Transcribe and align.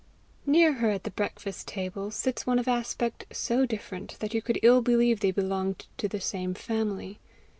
Near 0.47 0.73
her 0.81 0.89
at 0.89 1.03
the 1.03 1.11
breakfast 1.11 1.67
table 1.67 2.09
sits 2.09 2.47
one 2.47 2.57
of 2.57 2.67
aspect 2.67 3.27
so 3.31 3.67
different, 3.67 4.17
that 4.17 4.33
you 4.33 4.41
could 4.41 4.57
ill 4.63 4.81
believe 4.81 5.19
they 5.19 5.29
belonged 5.29 5.85
to 5.97 6.07
the 6.07 6.19
same 6.19 6.55
family. 6.55 7.19